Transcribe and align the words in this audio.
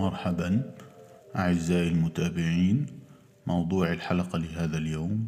مرحبا 0.00 0.62
أعزائي 1.36 1.88
المتابعين 1.88 2.86
موضوع 3.46 3.92
الحلقة 3.92 4.38
لهذا 4.38 4.78
اليوم 4.78 5.26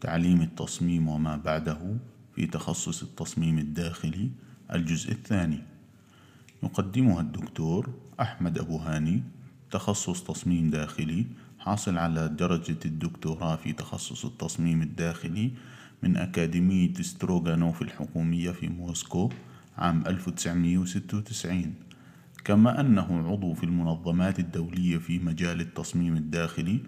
تعليم 0.00 0.40
التصميم 0.42 1.08
وما 1.08 1.36
بعده 1.36 1.96
في 2.34 2.46
تخصص 2.46 3.02
التصميم 3.02 3.58
الداخلي 3.58 4.30
الجزء 4.72 5.12
الثاني. 5.12 5.62
يقدمها 6.62 7.20
الدكتور 7.20 7.90
أحمد 8.20 8.58
أبو 8.58 8.76
هاني 8.76 9.22
تخصص 9.70 10.22
تصميم 10.22 10.70
داخلي 10.70 11.26
حاصل 11.58 11.98
على 11.98 12.28
درجة 12.28 12.78
الدكتوراه 12.84 13.56
في 13.56 13.72
تخصص 13.72 14.24
التصميم 14.24 14.82
الداخلي 14.82 15.50
من 16.02 16.16
أكاديمية 16.16 16.94
ستروغانوف 16.94 17.82
الحكومية 17.82 18.50
في 18.50 18.68
موسكو 18.68 19.30
عام 19.78 20.06
1996 20.06 21.89
كما 22.44 22.80
أنه 22.80 23.28
عضو 23.30 23.54
في 23.54 23.64
المنظمات 23.64 24.38
الدولية 24.38 24.98
في 24.98 25.18
مجال 25.18 25.60
التصميم 25.60 26.16
الداخلي 26.16 26.80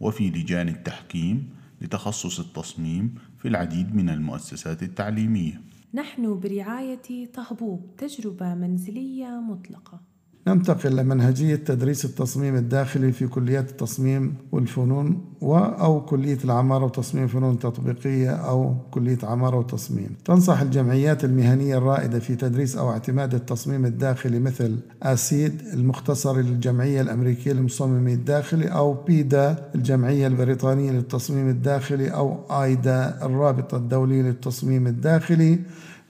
وفي 0.00 0.30
لجان 0.30 0.68
التحكيم 0.68 1.50
لتخصص 1.80 2.40
التصميم 2.40 3.14
في 3.38 3.48
العديد 3.48 3.94
من 3.94 4.08
المؤسسات 4.08 4.82
التعليمية. 4.82 5.60
نحن 5.94 6.40
برعاية 6.40 7.32
طهبوب 7.34 7.96
تجربة 7.98 8.54
منزلية 8.54 9.40
مطلقة. 9.40 10.11
ننتقل 10.46 10.96
لمنهجية 10.96 11.56
تدريس 11.56 12.04
التصميم 12.04 12.56
الداخلي 12.56 13.12
في 13.12 13.26
كليات 13.26 13.70
التصميم 13.70 14.34
والفنون 14.52 15.24
و 15.40 15.56
أو 15.56 16.00
كلية 16.04 16.38
العمارة 16.44 16.84
وتصميم 16.84 17.26
فنون 17.26 17.58
تطبيقية 17.58 18.30
أو 18.30 18.74
كلية 18.90 19.18
عمارة 19.22 19.56
وتصميم. 19.56 20.16
تنصح 20.24 20.60
الجمعيات 20.60 21.24
المهنية 21.24 21.78
الرائدة 21.78 22.18
في 22.18 22.36
تدريس 22.36 22.76
أو 22.76 22.90
اعتماد 22.90 23.34
التصميم 23.34 23.86
الداخلي 23.86 24.38
مثل 24.38 24.78
آسيد 25.02 25.62
المختصر 25.72 26.36
للجمعية 26.36 27.00
الأمريكية 27.00 27.52
للمصممين 27.52 28.14
الداخلي 28.14 28.66
أو 28.66 28.94
بيدا 28.94 29.70
الجمعية 29.74 30.26
البريطانية 30.26 30.90
للتصميم 30.90 31.48
الداخلي 31.48 32.08
أو 32.08 32.62
آيدا 32.62 33.26
الرابطة 33.26 33.76
الدولية 33.76 34.22
للتصميم 34.22 34.86
الداخلي 34.86 35.58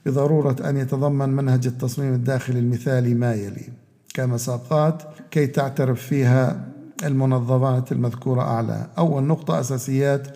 بضرورة 0.05 0.55
أن 0.69 0.77
يتضمن 0.77 1.29
منهج 1.29 1.67
التصميم 1.67 2.13
الداخلي 2.13 2.59
المثالي 2.59 3.13
ما 3.13 3.33
يلي. 3.33 3.82
كمساقات 4.13 5.03
كي 5.31 5.47
تعترف 5.47 6.01
فيها 6.01 6.67
المنظمات 7.03 7.91
المذكورة 7.91 8.41
أعلى. 8.41 8.87
أول 8.97 9.23
نقطة 9.23 9.59
أساسيات 9.59 10.27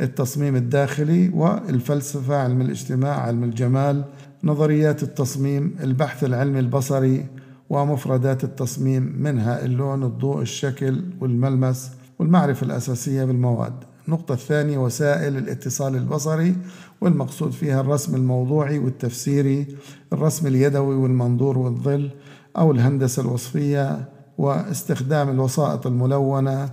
التصميم 0.00 0.56
الداخلي 0.56 1.28
والفلسفة 1.28 2.36
علم 2.36 2.60
الاجتماع 2.60 3.20
علم 3.20 3.44
الجمال 3.44 4.04
نظريات 4.44 5.02
التصميم 5.02 5.76
البحث 5.82 6.24
العلمي 6.24 6.58
البصري 6.58 7.26
ومفردات 7.70 8.44
التصميم 8.44 9.16
منها 9.18 9.64
اللون 9.64 10.02
الضوء 10.02 10.42
الشكل 10.42 11.04
والملمس 11.20 11.90
والمعرفة 12.18 12.66
الأساسية 12.66 13.24
بالمواد. 13.24 13.74
النقطة 14.08 14.32
الثانية 14.32 14.78
وسائل 14.78 15.36
الاتصال 15.36 15.96
البصري 15.96 16.56
والمقصود 17.00 17.52
فيها 17.52 17.80
الرسم 17.80 18.14
الموضوعي 18.14 18.78
والتفسيري 18.78 19.66
الرسم 20.12 20.46
اليدوي 20.46 20.94
والمنظور 20.94 21.58
والظل 21.58 22.10
أو 22.58 22.72
الهندسة 22.72 23.22
الوصفية 23.22 24.08
واستخدام 24.38 25.28
الوسائط 25.28 25.86
الملونة 25.86 26.70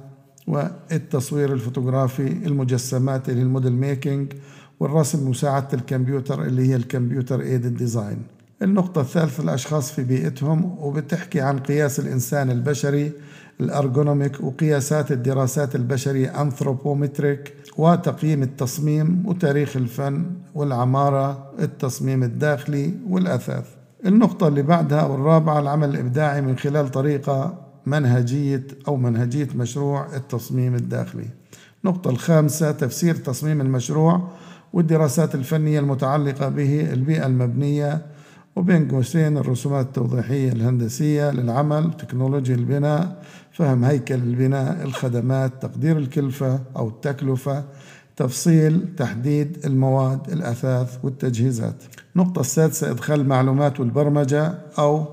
والتصوير 0.47 1.53
الفوتوغرافي 1.53 2.27
المجسمات 2.27 3.29
اللي 3.29 3.41
ال 3.41 3.46
model 3.46 3.73
making 3.73 4.33
والرسم 4.79 5.29
مساعدة 5.29 5.67
الكمبيوتر 5.73 6.43
اللي 6.43 6.69
هي 6.69 6.75
ال 6.75 6.82
computer 6.82 7.41
aided 7.41 7.77
design 7.77 8.21
النقطة 8.61 9.01
الثالثة 9.01 9.43
الأشخاص 9.43 9.91
في 9.91 10.03
بيئتهم 10.03 10.77
وبتحكي 10.79 11.41
عن 11.41 11.59
قياس 11.59 11.99
الإنسان 11.99 12.51
البشري 12.51 13.11
الأرجونوميك 13.61 14.43
وقياسات 14.43 15.11
الدراسات 15.11 15.75
البشرية 15.75 16.41
أنثروبومتريك 16.41 17.53
وتقييم 17.77 18.43
التصميم 18.43 19.23
وتاريخ 19.25 19.77
الفن 19.77 20.25
والعمارة 20.55 21.51
التصميم 21.59 22.23
الداخلي 22.23 22.93
والأثاث. 23.09 23.78
النقطة 24.05 24.47
اللي 24.47 24.61
بعدها 24.61 25.03
والرابعة 25.05 25.59
العمل 25.59 25.89
الإبداعي 25.89 26.41
من 26.41 26.57
خلال 26.57 26.91
طريقة 26.91 27.57
منهجية 27.85 28.67
أو 28.87 28.97
منهجية 28.97 29.47
مشروع 29.55 30.15
التصميم 30.15 30.75
الداخلي. 30.75 31.27
النقطة 31.83 32.09
الخامسة 32.09 32.71
تفسير 32.71 33.15
تصميم 33.15 33.61
المشروع 33.61 34.27
والدراسات 34.73 35.35
الفنية 35.35 35.79
المتعلقة 35.79 36.49
به 36.49 36.93
البيئة 36.93 37.25
المبنية. 37.25 38.05
وبين 38.55 38.87
قوسين 38.87 39.37
الرسومات 39.37 39.85
التوضيحية 39.85 40.51
الهندسية 40.51 41.31
للعمل 41.31 41.93
تكنولوجيا 41.93 42.55
البناء 42.55 43.23
فهم 43.51 43.83
هيكل 43.83 44.15
البناء 44.15 44.83
الخدمات 44.83 45.61
تقدير 45.61 45.97
الكلفة 45.97 46.59
أو 46.75 46.87
التكلفة. 46.87 47.63
تفصيل 48.19 48.85
تحديد 48.97 49.57
المواد 49.65 50.31
الأثاث 50.31 50.97
والتجهيزات. 51.03 51.75
النقطة 52.15 52.39
السادسة 52.39 52.91
إدخال 52.91 53.21
المعلومات 53.21 53.79
والبرمجة 53.79 54.55
أو 54.79 55.05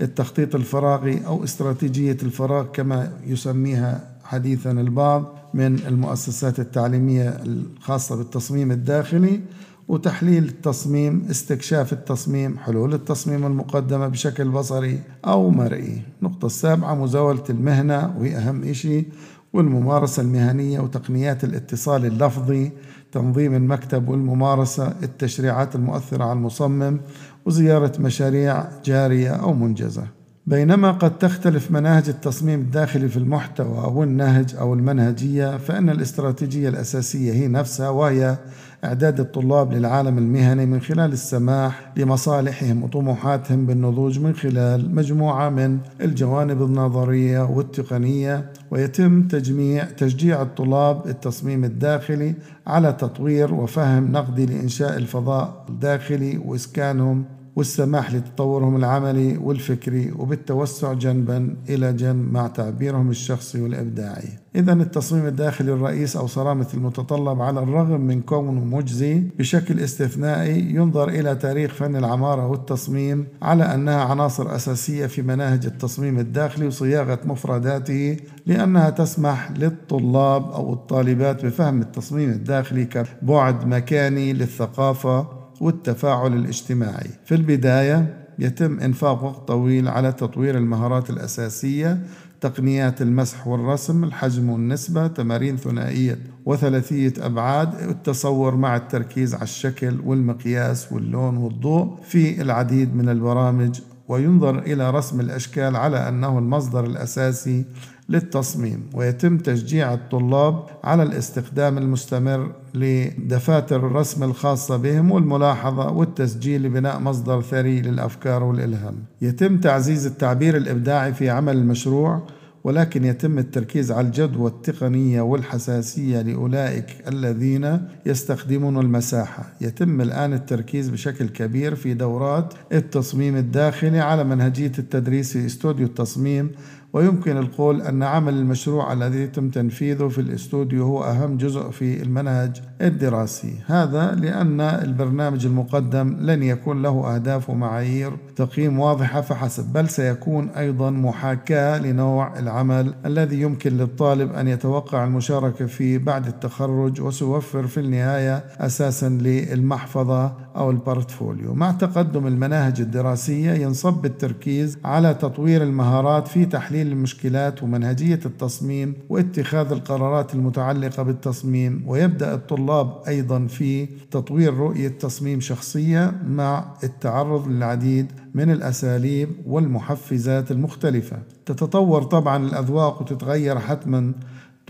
التخطيط 0.00 0.54
الفراغي 0.54 1.26
أو 1.26 1.44
استراتيجية 1.44 2.16
الفراغ 2.22 2.66
كما 2.72 3.12
يسميها 3.26 4.08
حديثا 4.24 4.70
البعض 4.70 5.24
من 5.54 5.78
المؤسسات 5.86 6.60
التعليمية 6.60 7.28
الخاصة 7.28 8.16
بالتصميم 8.16 8.72
الداخلي 8.72 9.40
وتحليل 9.88 10.44
التصميم 10.44 11.26
استكشاف 11.30 11.92
التصميم 11.92 12.58
حلول 12.58 12.94
التصميم 12.94 13.46
المقدمة 13.46 14.08
بشكل 14.08 14.48
بصري 14.48 15.00
أو 15.26 15.50
مرئي. 15.50 16.02
النقطة 16.22 16.46
السابعة 16.46 16.94
مزاولة 16.94 17.44
المهنة 17.50 18.14
وهي 18.18 18.36
أهم 18.36 18.72
شيء 18.72 19.04
والممارسة 19.52 20.22
المهنية 20.22 20.80
وتقنيات 20.80 21.44
الاتصال 21.44 22.06
اللفظي 22.06 22.70
تنظيم 23.12 23.54
المكتب 23.54 24.08
والممارسة 24.08 24.94
التشريعات 25.02 25.74
المؤثرة 25.74 26.24
على 26.24 26.32
المصمم 26.32 27.00
وزيارة 27.46 27.92
مشاريع 27.98 28.64
جارية 28.84 29.30
أو 29.30 29.52
منجزة. 29.52 30.04
بينما 30.46 30.90
قد 30.90 31.18
تختلف 31.18 31.70
مناهج 31.70 32.08
التصميم 32.08 32.60
الداخلي 32.60 33.08
في 33.08 33.16
المحتوى 33.16 33.92
والنهج 33.92 34.54
أو 34.54 34.74
المنهجية 34.74 35.56
فإن 35.56 35.90
الاستراتيجية 35.90 36.68
الأساسية 36.68 37.32
هي 37.32 37.48
نفسها 37.48 37.88
وهي 37.88 38.36
إعداد 38.84 39.20
الطلاب 39.20 39.72
للعالم 39.72 40.18
المهني 40.18 40.66
من 40.66 40.80
خلال 40.80 41.12
السماح 41.12 41.92
لمصالحهم 41.96 42.82
وطموحاتهم 42.82 43.66
بالنضوج 43.66 44.18
من 44.18 44.34
خلال 44.34 44.94
مجموعة 44.94 45.48
من 45.48 45.78
الجوانب 46.00 46.62
النظرية 46.62 47.40
والتقنية 47.40 48.52
ويتم 48.70 49.22
تجميع 49.22 49.84
تشجيع 49.84 50.42
الطلاب 50.42 51.06
التصميم 51.06 51.64
الداخلي 51.64 52.34
على 52.66 52.92
تطوير 52.92 53.54
وفهم 53.54 54.12
نقدي 54.12 54.46
لإنشاء 54.46 54.96
الفضاء 54.96 55.64
الداخلي 55.68 56.38
وإسكانهم 56.38 57.24
والسماح 57.60 58.14
لتطورهم 58.14 58.76
العملي 58.76 59.36
والفكري 59.36 60.12
وبالتوسع 60.18 60.92
جنبا 60.92 61.56
إلى 61.68 61.92
جنب 61.92 62.32
مع 62.32 62.46
تعبيرهم 62.46 63.10
الشخصي 63.10 63.60
والإبداعي. 63.60 64.28
إذا 64.56 64.72
التصميم 64.72 65.26
الداخلي 65.26 65.72
الرئيس 65.72 66.16
أو 66.16 66.26
صرامة 66.26 66.66
المتطلب 66.74 67.42
على 67.42 67.60
الرغم 67.60 68.00
من 68.00 68.22
كونه 68.22 68.64
مجزي 68.64 69.22
بشكل 69.38 69.80
استثنائي 69.80 70.74
ينظر 70.74 71.08
إلى 71.08 71.34
تاريخ 71.34 71.74
فن 71.74 71.96
العمارة 71.96 72.46
والتصميم 72.46 73.26
على 73.42 73.74
أنها 73.74 74.04
عناصر 74.04 74.54
أساسية 74.56 75.06
في 75.06 75.22
مناهج 75.22 75.66
التصميم 75.66 76.18
الداخلي 76.18 76.66
وصياغة 76.66 77.20
مفرداته 77.24 78.16
لأنها 78.46 78.90
تسمح 78.90 79.50
للطلاب 79.50 80.50
أو 80.50 80.72
الطالبات 80.72 81.46
بفهم 81.46 81.80
التصميم 81.80 82.30
الداخلي 82.30 82.84
كبعد 82.84 83.66
مكاني 83.66 84.32
للثقافة 84.32 85.39
والتفاعل 85.60 86.32
الاجتماعي. 86.36 87.10
في 87.24 87.34
البداية 87.34 88.16
يتم 88.38 88.80
إنفاق 88.80 89.24
وقت 89.24 89.48
طويل 89.48 89.88
على 89.88 90.12
تطوير 90.12 90.58
المهارات 90.58 91.10
الأساسية 91.10 91.98
تقنيات 92.40 93.02
المسح 93.02 93.46
والرسم 93.46 94.04
الحجم 94.04 94.50
والنسبة 94.50 95.06
تمارين 95.06 95.56
ثنائية 95.56 96.18
وثلاثية 96.46 97.12
أبعاد 97.18 97.74
التصور 97.74 98.56
مع 98.56 98.76
التركيز 98.76 99.34
على 99.34 99.42
الشكل 99.42 100.00
والمقياس 100.04 100.92
واللون 100.92 101.36
والضوء 101.36 101.96
في 102.02 102.42
العديد 102.42 102.96
من 102.96 103.08
البرامج. 103.08 103.80
وينظر 104.08 104.58
إلى 104.58 104.90
رسم 104.90 105.20
الأشكال 105.20 105.76
على 105.76 106.08
أنه 106.08 106.38
المصدر 106.38 106.84
الأساسي 106.84 107.64
للتصميم 108.10 108.90
ويتم 108.94 109.38
تشجيع 109.38 109.94
الطلاب 109.94 110.64
على 110.84 111.02
الاستخدام 111.02 111.78
المستمر 111.78 112.52
لدفاتر 112.74 113.86
الرسم 113.86 114.22
الخاصة 114.22 114.76
بهم 114.76 115.10
والملاحظة 115.10 115.90
والتسجيل 115.90 116.62
لبناء 116.62 116.98
مصدر 116.98 117.42
ثري 117.42 117.80
للأفكار 117.80 118.42
والإلهام. 118.42 118.94
يتم 119.22 119.58
تعزيز 119.58 120.06
التعبير 120.06 120.56
الإبداعي 120.56 121.14
في 121.14 121.30
عمل 121.30 121.56
المشروع 121.56 122.22
ولكن 122.64 123.04
يتم 123.04 123.38
التركيز 123.38 123.92
على 123.92 124.06
الجدوى 124.06 124.50
التقنية 124.50 125.20
والحساسية 125.20 126.22
لأولئك 126.22 126.86
الذين 127.08 127.80
يستخدمون 128.06 128.78
المساحة. 128.78 129.52
يتم 129.60 130.00
الآن 130.00 130.32
التركيز 130.32 130.88
بشكل 130.88 131.28
كبير 131.28 131.74
في 131.74 131.94
دورات 131.94 132.54
التصميم 132.72 133.36
الداخلي 133.36 134.00
على 134.00 134.24
منهجية 134.24 134.72
التدريس 134.78 135.32
في 135.32 135.46
استوديو 135.46 135.86
التصميم 135.86 136.50
ويمكن 136.92 137.36
القول 137.36 137.82
أن 137.82 138.02
عمل 138.02 138.34
المشروع 138.34 138.92
الذي 138.92 139.18
يتم 139.18 139.50
تنفيذه 139.50 140.08
في 140.08 140.20
الاستوديو 140.20 140.84
هو 140.84 141.04
أهم 141.04 141.36
جزء 141.36 141.70
في 141.70 142.02
المنهج 142.02 142.62
الدراسي. 142.80 143.54
هذا 143.66 144.14
لأن 144.14 144.60
البرنامج 144.60 145.46
المقدم 145.46 146.16
لن 146.20 146.42
يكون 146.42 146.82
له 146.82 147.14
أهداف 147.14 147.50
ومعايير 147.50 148.12
تقييم 148.36 148.78
واضحة 148.78 149.20
فحسب 149.20 149.72
بل 149.72 149.88
سيكون 149.88 150.48
أيضا 150.48 150.90
محاكاة 150.90 151.78
لنوع 151.78 152.38
العمل 152.38 152.94
الذي 153.06 153.40
يمكن 153.40 153.76
للطالب 153.76 154.32
أن 154.32 154.48
يتوقع 154.48 155.04
المشاركة 155.04 155.66
فيه 155.66 155.98
بعد 155.98 156.26
التخرج 156.26 157.00
وسيوفر 157.00 157.66
في 157.66 157.80
النهاية 157.80 158.44
أساسا 158.58 159.08
للمحفظة 159.08 160.32
أو 160.56 160.70
ال 160.70 160.78
portfolio. 160.78 161.54
مع 161.54 161.70
تقدم 161.70 162.26
المناهج 162.26 162.80
الدراسية 162.80 163.50
ينصب 163.50 164.06
التركيز 164.06 164.78
على 164.84 165.14
تطوير 165.14 165.62
المهارات 165.62 166.28
في 166.28 166.44
تحليل 166.44 166.86
المشكلات 166.86 167.62
ومنهجية 167.62 168.20
التصميم 168.26 168.94
واتخاذ 169.08 169.72
القرارات 169.72 170.34
المتعلقة 170.34 171.02
بالتصميم. 171.02 171.84
ويبدأ 171.86 172.34
الطلاب 172.34 173.00
أيضا 173.08 173.46
في 173.46 173.86
تطوير 174.10 174.54
رؤية 174.54 174.88
تصميم 174.88 175.40
شخصية 175.40 176.12
مع 176.26 176.64
التعرض 176.84 177.48
للعديد 177.48 178.12
من 178.34 178.50
الأساليب 178.50 179.28
والمحفزات 179.46 180.50
المختلفة. 180.50 181.18
تتطور 181.46 182.02
طبعا 182.02 182.36
الأذواق 182.36 183.02
وتتغير 183.02 183.58
حتما 183.58 184.12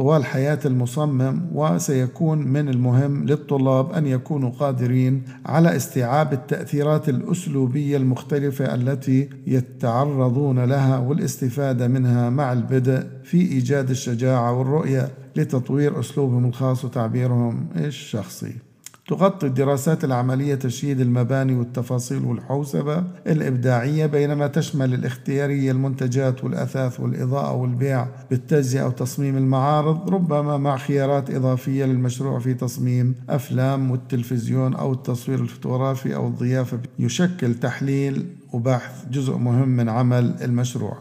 طوال 0.00 0.25
حياة 0.25 0.58
المصمم 0.64 1.47
وسيكون 1.52 2.38
من 2.38 2.69
المهم 2.69 3.25
للطلاب 3.26 3.93
أن 3.93 4.06
يكونوا 4.06 4.50
قادرين 4.50 5.23
على 5.47 5.76
استيعاب 5.76 6.32
التأثيرات 6.32 7.08
الأسلوبية 7.08 7.97
المختلفة 7.97 8.75
التي 8.75 9.29
يتعرضون 9.47 10.64
لها 10.64 10.99
والاستفادة 10.99 11.88
منها 11.88 12.31
مع 12.31 12.52
البدء 12.52 13.06
في 13.25 13.41
إيجاد 13.41 13.91
الشجاعة 13.91 14.58
والرؤية 14.58 15.08
لتطوير 15.37 16.00
أسلوبهم 16.00 16.47
الخاص 16.47 16.85
وتعبيرهم 16.85 17.67
الشخصي. 17.76 18.69
تغطي 19.10 19.46
الدراسات 19.46 20.04
العملية 20.04 20.54
تشييد 20.54 21.00
المباني 21.00 21.54
والتفاصيل 21.54 22.24
والحوسبة 22.24 23.04
الإبداعية 23.26 24.06
بينما 24.06 24.46
تشمل 24.46 24.94
الاختيارية 24.94 25.72
المنتجات 25.72 26.44
والأثاث 26.44 27.00
والإضاءة 27.00 27.54
والبيع 27.54 28.06
بالتجزئة 28.30 28.82
أو 28.82 28.90
تصميم 28.90 29.36
المعارض 29.36 30.10
ربما 30.10 30.56
مع 30.56 30.76
خيارات 30.76 31.30
إضافية 31.30 31.84
للمشروع 31.84 32.38
في 32.38 32.54
تصميم 32.54 33.14
أفلام 33.28 33.90
والتلفزيون 33.90 34.74
أو 34.74 34.92
التصوير 34.92 35.40
الفوتوغرافي 35.40 36.14
أو 36.14 36.26
الضيافة. 36.26 36.78
يشكل 36.98 37.54
تحليل 37.54 38.26
وبحث 38.52 39.08
جزء 39.10 39.36
مهم 39.36 39.68
من 39.68 39.88
عمل 39.88 40.34
المشروع. 40.42 40.98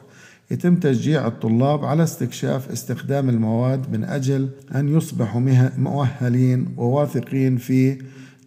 يتم 0.51 0.75
تشجيع 0.75 1.27
الطلاب 1.27 1.85
على 1.85 2.03
استكشاف 2.03 2.71
استخدام 2.71 3.29
المواد 3.29 3.91
من 3.91 4.03
أجل 4.03 4.49
أن 4.75 4.97
يصبحوا 4.97 5.41
مؤهلين 5.77 6.65
وواثقين 6.77 7.57
في 7.57 7.97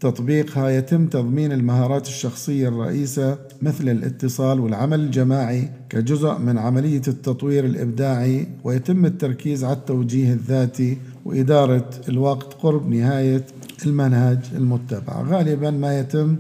تطبيقها. 0.01 0.71
يتم 0.71 1.07
تضمين 1.07 1.53
المهارات 1.53 2.07
الشخصية 2.07 2.69
الرئيسة 2.69 3.39
مثل 3.63 3.89
الاتصال 3.89 4.61
والعمل 4.61 5.01
الجماعي 5.01 5.71
كجزء 5.89 6.39
من 6.39 6.59
عملية 6.59 7.03
التطوير 7.09 7.65
الإبداعي 7.65 8.49
ويتم 8.65 9.07
التركيز 9.07 9.65
على 9.65 9.77
التوجيه 9.77 10.33
الذاتي 10.33 10.99
وإدارة 11.25 11.91
الوقت 12.09 12.55
قرب 12.55 12.89
نهاية 12.89 13.45
المنهج 13.87 14.39
المتبع. 14.57 15.23
غالبا 15.23 15.71
ما 15.71 15.99
يتم 15.99 16.37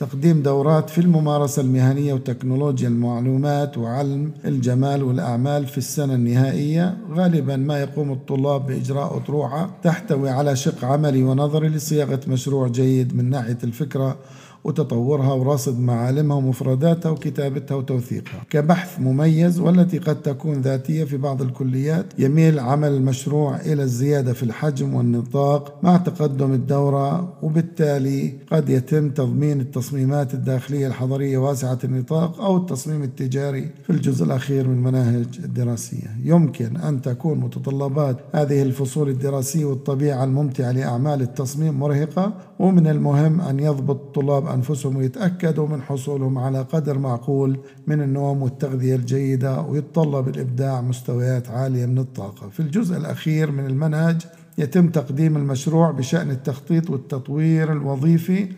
تقديم 0.00 0.42
دورات 0.42 0.90
في 0.90 1.00
الممارسة 1.00 1.62
المهنية 1.62 2.12
وتكنولوجيا 2.12 2.88
المعلومات 2.88 3.78
وعلم 3.78 4.32
الجمال 4.44 5.02
والأعمال 5.02 5.66
في 5.66 5.78
السنة 5.78 6.14
النهائية. 6.14 6.96
غالبا 7.14 7.56
ما 7.56 7.80
يقوم 7.80 8.12
الطلاب 8.12 8.66
بإجراء 8.66 9.16
أطروحة 9.16 9.70
تحتوي 9.82 10.30
على 10.30 10.56
شق 10.56 10.84
عملي 10.84 11.22
ونظري 11.22 11.68
لصياغة 11.68 12.20
مشروع 12.28 12.68
جيد 12.68 13.16
من 13.16 13.30
ناحية 13.30 13.58
الفكرة 13.64 14.16
وتطورها 14.64 15.32
ورصد 15.32 15.80
معالمها 15.80 16.36
ومفرداتها 16.36 17.10
وكتابتها 17.10 17.74
وتوثيقها. 17.74 18.44
كبحث 18.50 19.00
مميز 19.00 19.60
والتي 19.60 19.98
قد 19.98 20.22
تكون 20.22 20.60
ذاتية 20.60 21.04
في 21.04 21.16
بعض 21.16 21.42
الكليات 21.42 22.06
يميل 22.18 22.58
عمل 22.58 22.88
المشروع 22.88 23.56
إلى 23.56 23.82
الزيادة 23.82 24.32
في 24.32 24.42
الحجم 24.42 24.94
والنطاق 24.94 25.78
مع 25.82 25.96
تقدم 25.96 26.52
الدورة 26.52 27.32
وبالتالي 27.42 28.32
قد 28.52 28.68
يتم 28.68 29.10
تضمين 29.10 29.60
التصميمات 29.60 30.34
الداخلية 30.34 30.86
الحضرية 30.86 31.38
واسعة 31.38 31.78
النطاق 31.84 32.40
أو 32.40 32.56
التصميم 32.56 33.02
التجاري 33.02 33.70
في 33.84 33.90
الجزء 33.90 34.24
الأخير 34.24 34.68
من 34.68 34.74
المناهج 34.74 35.26
الدراسية. 35.44 36.16
يمكن 36.24 36.76
أن 36.76 37.02
تكون 37.02 37.38
متطلبات 37.38 38.16
هذه 38.32 38.62
الفصول 38.62 39.08
الدراسية 39.08 39.64
والطبيعة 39.64 40.24
الممتعة 40.24 40.72
لأعمال 40.72 41.22
التصميم 41.22 41.74
مرهقة 41.74 42.32
ومن 42.58 42.86
المهم 42.86 43.40
أن 43.40 43.60
يضبط 43.60 44.00
الطلاب 44.00 44.46
أنفسهم 44.58 44.96
ويتأكدوا 44.96 45.68
من 45.68 45.82
حصولهم 45.82 46.38
على 46.38 46.62
قدر 46.62 46.98
معقول 46.98 47.58
من 47.86 48.02
النوم 48.02 48.42
والتغذية 48.42 48.96
الجيدة 48.96 49.60
ويتطلب 49.60 50.28
الإبداع 50.28 50.80
مستويات 50.80 51.48
عالية 51.48 51.86
من 51.86 51.98
الطاقة. 51.98 52.48
في 52.48 52.60
الجزء 52.60 52.96
الأخير 52.96 53.50
من 53.50 53.66
المنهج 53.66 54.26
يتم 54.58 54.88
تقديم 54.88 55.36
المشروع 55.36 55.90
بشأن 55.90 56.30
التخطيط 56.30 56.90
والتطوير 56.90 57.72
الوظيفي 57.72 58.48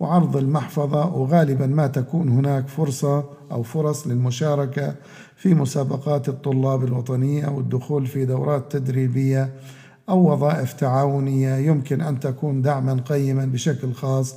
وعرض 0.00 0.36
المحفظة 0.36 1.14
وغالبا 1.14 1.66
ما 1.66 1.86
تكون 1.86 2.28
هناك 2.28 2.68
فرصة 2.68 3.24
أو 3.52 3.62
فرص 3.62 4.06
للمشاركة 4.06 4.94
في 5.36 5.54
مسابقات 5.54 6.28
الطلاب 6.28 6.84
الوطنية 6.84 7.48
والدخول 7.48 8.06
في 8.06 8.24
دورات 8.24 8.72
تدريبية 8.72 9.52
أو 10.08 10.32
وظائف 10.32 10.72
تعاونية. 10.72 11.56
يمكن 11.56 12.00
أن 12.00 12.20
تكون 12.20 12.62
دعما 12.62 12.92
قيما 13.08 13.44
بشكل 13.44 13.92
خاص 13.92 14.34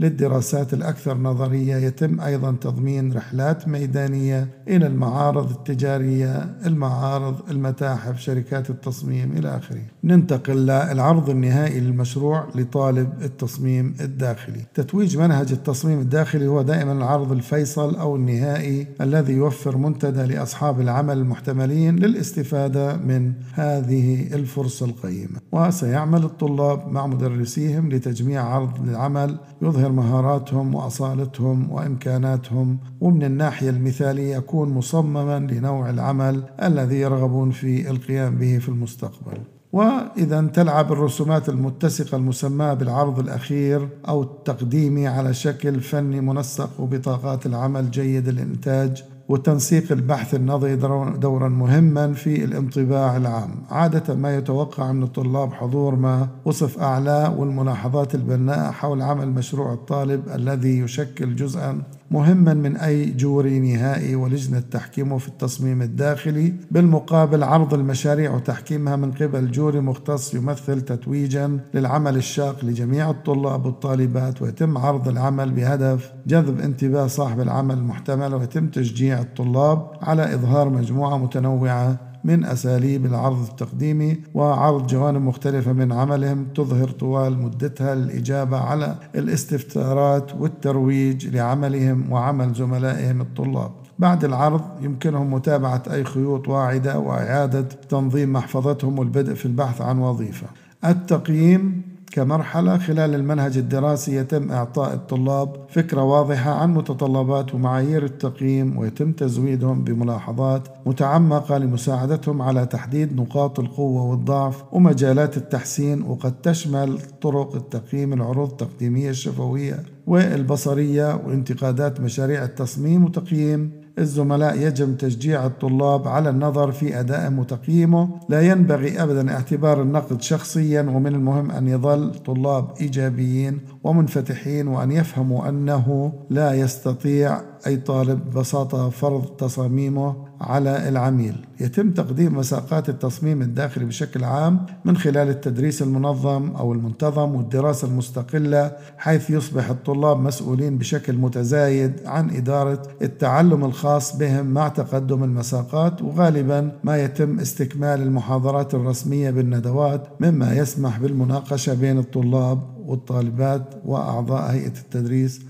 للدراسات 0.00 0.74
الأكثر 0.74 1.18
نظرية 1.18 1.76
يتم 1.76 2.20
أيضا 2.20 2.56
تضمين 2.60 3.12
رحلات 3.12 3.68
ميدانية 3.68 4.48
إلى 4.68 4.86
المعارض 4.86 5.50
التجارية 5.50 6.56
المعارض 6.66 7.50
المتاحف 7.50 8.20
شركات 8.20 8.70
التصميم 8.70 9.32
إلى 9.32 9.56
آخره. 9.56 9.82
ننتقل 10.04 10.56
للعرض 10.56 11.30
النهائي 11.30 11.80
للمشروع 11.80 12.46
لطالب 12.54 13.22
التصميم 13.22 13.94
الداخلي. 14.00 14.60
تتويج 14.74 15.18
منهج 15.18 15.52
التصميم 15.52 16.00
الداخلي 16.00 16.46
هو 16.46 16.62
دائما 16.62 16.92
العرض 16.92 17.32
الفيصل 17.32 17.96
أو 17.96 18.16
النهائي 18.16 18.86
الذي 19.00 19.32
يوفر 19.32 19.76
منتدى 19.76 20.22
لأصحاب 20.34 20.80
العمل 20.80 21.18
المحتملين 21.18 21.96
للاستفادة 21.96 22.96
من 22.96 23.32
هذه 23.52 24.34
الفرصة 24.34 24.86
القيمة. 24.86 25.40
وسيعمل 25.52 26.24
الطلاب 26.24 26.88
مع 26.88 27.06
مدرسيهم 27.06 27.88
لتجميع 27.88 28.42
عرض 28.42 28.88
العمل 28.88 29.38
يظهر 29.62 29.85
يظهر 29.86 29.92
مهاراتهم 29.92 30.74
وأصالتهم 30.74 31.70
وإمكاناتهم 31.70 32.78
ومن 33.00 33.22
الناحية 33.22 33.70
المثالية 33.70 34.36
يكون 34.36 34.68
مصمما 34.68 35.38
لنوع 35.38 35.90
العمل 35.90 36.42
الذي 36.62 36.96
يرغبون 36.96 37.50
في 37.50 37.90
القيام 37.90 38.38
به 38.38 38.58
في 38.58 38.68
المستقبل. 38.68 39.38
وإذا 39.72 40.40
تلعب 40.54 40.92
الرسومات 40.92 41.48
المتسقة 41.48 42.16
المسماة 42.16 42.74
بالعرض 42.74 43.18
الأخير 43.18 43.88
أو 44.08 44.22
التقديمي 44.22 45.06
على 45.06 45.34
شكل 45.34 45.80
فني 45.80 46.20
منسق 46.20 46.80
وبطاقات 46.80 47.46
العمل 47.46 47.90
جيد 47.90 48.28
الإنتاج 48.28 49.04
وتنسيق 49.28 49.92
البحث 49.92 50.34
النظري 50.34 50.76
دورا 51.16 51.48
مهما 51.48 52.12
في 52.12 52.44
الانطباع 52.44 53.16
العام. 53.16 53.50
عادة 53.70 54.14
ما 54.14 54.36
يتوقع 54.36 54.92
من 54.92 55.02
الطلاب 55.02 55.52
حضور 55.52 55.94
ما 55.96 56.28
وصف 56.44 56.78
أعلى 56.78 57.34
والملاحظات 57.38 58.14
البناءة 58.14 58.70
حول 58.70 59.02
عمل 59.02 59.28
مشروع 59.28 59.72
الطالب 59.72 60.28
الذي 60.28 60.78
يشكل 60.78 61.36
جزءا 61.36 61.82
مهما 62.10 62.54
من 62.54 62.76
أي 62.76 63.10
جوري 63.10 63.58
نهائي 63.58 64.14
ولجنة 64.14 64.60
تحكيمه 64.60 65.18
في 65.18 65.28
التصميم 65.28 65.82
الداخلي 65.82 66.54
بالمقابل 66.70 67.42
عرض 67.42 67.74
المشاريع 67.74 68.34
وتحكيمها 68.34 68.96
من 68.96 69.12
قبل 69.12 69.50
جوري 69.50 69.80
مختص 69.80 70.34
يمثل 70.34 70.80
تتويجا 70.80 71.60
للعمل 71.74 72.16
الشاق 72.16 72.64
لجميع 72.64 73.10
الطلاب 73.10 73.66
والطالبات 73.66 74.42
ويتم 74.42 74.78
عرض 74.78 75.08
العمل 75.08 75.50
بهدف 75.50 76.12
جذب 76.26 76.60
انتباه 76.60 77.06
صاحب 77.06 77.40
العمل 77.40 77.74
المحتمل 77.74 78.34
ويتم 78.34 78.66
تشجيع 78.66 79.20
الطلاب 79.20 79.90
على 80.02 80.34
إظهار 80.34 80.68
مجموعة 80.68 81.18
متنوعة 81.18 81.96
من 82.26 82.44
أساليب 82.44 83.06
العرض 83.06 83.42
التقديمي 83.48 84.16
وعرض 84.34 84.86
جوانب 84.86 85.22
مختلفة 85.22 85.72
من 85.72 85.92
عملهم 85.92 86.46
تظهر 86.54 86.88
طوال 86.88 87.38
مدتها 87.38 87.94
للإجابة 87.94 88.56
على 88.56 88.94
الاستفسارات 89.14 90.34
والترويج 90.34 91.28
لعملهم 91.28 92.12
وعمل 92.12 92.54
زملائهم 92.54 93.20
الطلاب. 93.20 93.70
بعد 93.98 94.24
العرض 94.24 94.62
يمكنهم 94.80 95.34
متابعة 95.34 95.82
أي 95.90 96.04
خيوط 96.04 96.48
واعدة 96.48 96.98
وإعادة 96.98 97.68
تنظيم 97.88 98.32
محفظتهم 98.32 98.98
والبدء 98.98 99.34
في 99.34 99.46
البحث 99.46 99.80
عن 99.80 99.98
وظيفة. 99.98 100.46
التقييم 100.84 101.82
كمرحلة 102.12 102.78
خلال 102.78 103.14
المنهج 103.14 103.56
الدراسي 103.56 104.16
يتم 104.16 104.52
إعطاء 104.52 104.94
الطلاب 104.94 105.56
فكرة 105.68 106.02
واضحة 106.02 106.50
عن 106.50 106.74
متطلبات 106.74 107.54
ومعايير 107.54 108.04
التقييم 108.04 108.78
ويتم 108.78 109.12
تزويدهم 109.12 109.84
بملاحظات 109.84 110.68
متعمقة 110.86 111.58
لمساعدتهم 111.58 112.42
على 112.42 112.66
تحديد 112.66 113.20
نقاط 113.20 113.60
القوة 113.60 114.02
والضعف 114.02 114.64
ومجالات 114.72 115.36
التحسين 115.36 116.02
وقد 116.02 116.40
تشمل 116.40 116.98
طرق 117.22 117.54
التقييم 117.54 118.12
العروض 118.12 118.50
التقديمية 118.50 119.10
الشفوية 119.10 119.82
والبصرية 120.06 121.14
وانتقادات 121.26 122.00
مشاريع 122.00 122.44
التصميم 122.44 123.04
وتقييم 123.04 123.85
الزملاء 123.98 124.58
يجب 124.58 124.96
تشجيع 124.96 125.46
الطلاب 125.46 126.08
على 126.08 126.30
النظر 126.30 126.72
في 126.72 127.00
أدائهم 127.00 127.38
وتقييمه 127.38 128.08
لا 128.28 128.40
ينبغي 128.42 129.02
أبدا 129.02 129.32
اعتبار 129.32 129.82
النقد 129.82 130.22
شخصيا 130.22 130.82
ومن 130.82 131.14
المهم 131.14 131.50
أن 131.50 131.68
يظل 131.68 132.14
طلاب 132.14 132.68
إيجابيين 132.80 133.60
ومنفتحين 133.86 134.68
وأن 134.68 134.90
يفهموا 134.90 135.48
أنه 135.48 136.12
لا 136.30 136.54
يستطيع 136.54 137.40
أي 137.66 137.76
طالب 137.76 138.30
ببساطة 138.30 138.90
فرض 138.90 139.24
تصاميمه 139.24 140.16
على 140.40 140.88
العميل. 140.88 141.46
يتم 141.60 141.90
تقديم 141.90 142.38
مساقات 142.38 142.88
التصميم 142.88 143.42
الداخلي 143.42 143.84
بشكل 143.84 144.24
عام 144.24 144.66
من 144.84 144.96
خلال 144.96 145.28
التدريس 145.28 145.82
المنظم 145.82 146.50
أو 146.50 146.72
المنتظم 146.72 147.34
والدراسة 147.34 147.88
المستقلة 147.88 148.72
حيث 148.98 149.30
يصبح 149.30 149.70
الطلاب 149.70 150.20
مسؤولين 150.20 150.78
بشكل 150.78 151.16
متزايد 151.16 151.92
عن 152.06 152.30
إدارة 152.30 152.82
التعلم 153.02 153.64
الخاص 153.64 154.16
بهم 154.16 154.46
مع 154.46 154.68
تقدم 154.68 155.24
المساقات 155.24 156.02
وغالبا 156.02 156.72
ما 156.84 156.96
يتم 156.96 157.40
استكمال 157.40 158.02
المحاضرات 158.02 158.74
الرسمية 158.74 159.30
بالندوات 159.30 160.08
مما 160.20 160.54
يسمح 160.54 160.98
بالمناقشة 160.98 161.74
بين 161.74 161.98
الطلاب 161.98 162.75
والطالبات 162.86 163.74
وأعضاء 163.84 164.52
هيئة 164.52 164.78
التدريس 164.78 165.40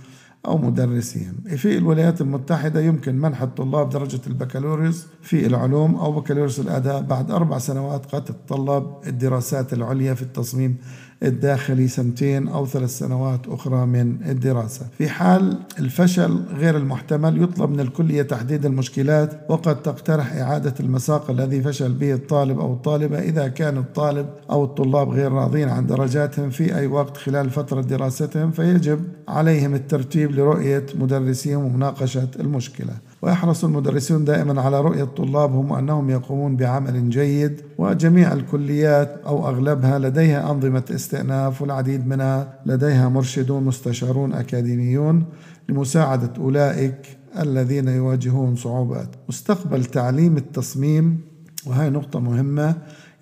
أو 0.47 0.59
مدرسيهم. 0.59 1.35
في 1.57 1.79
الولايات 1.79 2.21
المتحدة 2.21 2.81
يمكن 2.81 3.15
منح 3.15 3.43
الطلاب 3.43 3.89
درجة 3.89 4.21
البكالوريوس 4.27 5.07
في 5.23 5.47
العلوم 5.47 5.95
أو 5.95 6.13
بكالوريوس 6.13 6.61
الأداب 6.61 7.09
بعد 7.09 7.31
أربع 7.31 7.59
سنوات 7.59 8.07
قد 8.15 8.25
تتطلب 8.25 8.97
الدراسات 9.07 9.73
العليا 9.73 10.15
في 10.15 10.23
التصميم 10.23 10.77
الداخلي 11.23 11.89
سنتين 11.89 12.49
أو 12.49 12.67
ثلاث 12.67 12.99
سنوات 12.99 13.41
أخرى 13.49 13.87
من 13.87 14.17
الدراسة. 14.29 14.87
في 14.99 15.09
حال 15.09 15.59
الفشل 15.79 16.41
غير 16.59 16.77
المحتمل 16.77 17.43
يطلب 17.43 17.71
من 17.71 17.81
الكلية 17.81 18.23
تحديد 18.23 18.67
المشكلات 18.67 19.41
وقد 19.49 19.83
تقترح 19.83 20.33
إعادة 20.33 20.75
المساق 20.81 21.31
الذي 21.31 21.63
فشل 21.63 21.93
به 21.93 22.15
الطالب 22.15 22.61
أو 22.61 22.73
الطالبة 22.73 23.19
إذا 23.19 23.49
كان 23.49 23.79
الطالب 23.79 24.27
أو 24.51 24.65
الطلاب 24.65 25.09
غير 25.09 25.33
راضين 25.33 25.69
عن 25.69 25.87
درجاتهم 25.87 26.51
في 26.51 26.77
أي 26.77 26.87
وقت 26.87 27.17
خلال 27.17 27.51
فترة 27.51 27.81
دراستهم 27.81 28.51
فيجب 28.51 29.05
عليهم 29.29 29.75
الترتيب 29.75 30.31
لرؤية 30.31 30.87
مدرسيهم 30.95 31.65
ومناقشة 31.65 32.29
المشكلة. 32.41 32.93
ويحرص 33.23 33.65
المدرسون 33.65 34.25
دائما 34.25 34.63
على 34.63 34.81
رؤية 34.81 35.05
طلابهم 35.05 35.71
وأنهم 35.71 36.11
يقومون 36.11 36.57
بعمل 36.57 37.11
جيد 37.11 37.61
وجميع 37.79 38.33
الكليات 38.33 39.21
أو 39.27 39.49
أغلبها 39.49 39.99
لديها 39.99 40.51
أنظمة 40.51 40.85
استئناف 40.91 41.63
والعديد 41.63 42.07
منها 42.07 42.55
لديها 42.67 43.09
مرشدون 43.09 43.65
مستشارون 43.65 44.33
أكاديميون 44.33 45.25
لمساعدة 45.69 46.31
أولئك 46.39 47.19
الذين 47.39 47.89
يواجهون 47.89 48.57
صعوبات. 48.57 49.09
مستقبل 49.29 49.85
تعليم 49.85 50.37
التصميم 50.37 51.21
وهي 51.67 51.91
نقطة 51.91 52.21
مهمة 52.21 52.75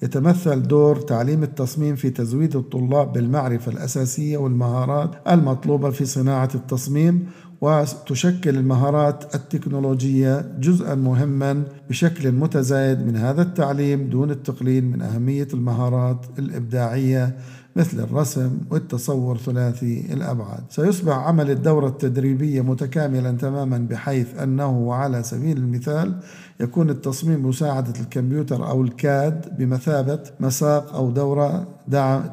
يتمثل 0.04 0.62
دور 0.62 0.96
تعليم 0.96 1.42
التصميم 1.42 1.96
في 1.96 2.10
تزويد 2.10 2.56
الطلاب 2.56 3.12
بالمعرفة 3.12 3.72
الأساسية 3.72 4.36
والمهارات 4.36 5.10
المطلوبة 5.28 5.90
في 5.90 6.04
صناعة 6.04 6.48
التصميم 6.54 7.26
وتشكل 7.60 8.56
المهارات 8.56 9.34
التكنولوجية 9.34 10.40
جزءا 10.58 10.94
مهما 10.94 11.62
بشكل 11.90 12.32
متزايد 12.32 13.06
من 13.06 13.16
هذا 13.16 13.42
التعليم 13.42 14.08
دون 14.08 14.30
التقليل 14.30 14.84
من 14.84 15.02
أهمية 15.02 15.48
المهارات 15.54 16.26
الإبداعية 16.38 17.36
مثل 17.76 18.00
الرسم 18.00 18.58
والتصور 18.70 19.38
ثلاثي 19.38 20.12
الأبعاد. 20.12 20.62
سيصبح 20.70 21.12
عمل 21.12 21.50
الدورة 21.50 21.88
التدريبية 21.88 22.60
متكاملا 22.60 23.30
تماما 23.30 23.78
بحيث 23.78 24.38
أنه 24.38 24.94
على 24.94 25.22
سبيل 25.22 25.56
المثال 25.56 26.20
يكون 26.60 26.90
التصميم 26.90 27.46
مساعدة 27.46 28.00
الكمبيوتر 28.00 28.68
أو 28.68 28.82
الكاد 28.82 29.58
بمثابة 29.58 30.20
مساق 30.40 30.94
أو 30.94 31.10
دورة 31.10 31.66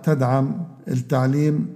تدعم 0.03 0.65
التعليم 0.87 1.67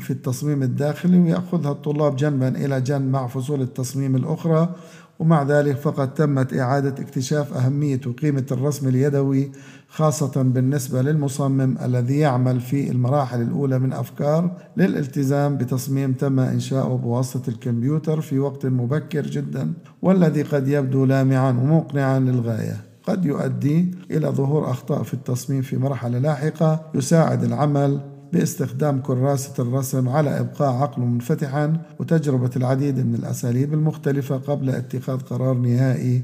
في 0.00 0.10
التصميم 0.10 0.62
الداخلي 0.62 1.18
ويأخذها 1.18 1.72
الطلاب 1.72 2.16
جنبا 2.16 2.48
إلى 2.48 2.80
جنب 2.80 3.12
مع 3.12 3.26
فصول 3.26 3.62
التصميم 3.62 4.16
الأخرى. 4.16 4.68
ومع 5.18 5.42
ذلك 5.42 5.76
فقد 5.76 6.14
تمت 6.14 6.54
إعادة 6.54 7.02
اكتشاف 7.02 7.54
أهمية 7.54 8.00
وقيمة 8.06 8.46
الرسم 8.52 8.88
اليدوي 8.88 9.52
خاصة 9.88 10.42
بالنسبة 10.42 11.02
للمصمم 11.02 11.78
الذي 11.84 12.18
يعمل 12.18 12.60
في 12.60 12.90
المراحل 12.90 13.42
الأولى 13.42 13.78
من 13.78 13.92
أفكار 13.92 14.56
للالتزام 14.76 15.56
بتصميم 15.56 16.12
تم 16.12 16.40
إنشاؤه 16.40 16.96
بواسطة 16.96 17.50
الكمبيوتر 17.50 18.20
في 18.20 18.38
وقت 18.38 18.66
مبكر 18.66 19.26
جدا 19.26 19.72
والذي 20.02 20.42
قد 20.42 20.68
يبدو 20.68 21.04
لامعا 21.04 21.50
ومقنعا 21.50 22.18
للغاية. 22.18 22.76
قد 23.02 23.24
يؤدي 23.24 23.94
إلى 24.10 24.28
ظهور 24.28 24.70
أخطاء 24.70 25.02
في 25.02 25.14
التصميم 25.14 25.62
في 25.62 25.76
مرحلة 25.76 26.18
لاحقة 26.18 26.90
يساعد 26.94 27.44
العمل 27.44 28.00
باستخدام 28.32 29.00
كراسة 29.00 29.62
الرسم 29.62 30.08
على 30.08 30.40
إبقاء 30.40 30.72
عقله 30.72 31.04
منفتحا 31.04 31.80
وتجربة 31.98 32.50
العديد 32.56 32.98
من 32.98 33.14
الأساليب 33.14 33.74
المختلفة 33.74 34.36
قبل 34.36 34.70
اتخاذ 34.70 35.18
قرار 35.18 35.54
نهائي 35.54 36.22